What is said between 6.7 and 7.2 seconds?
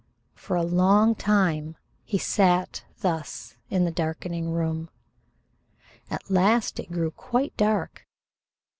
it grew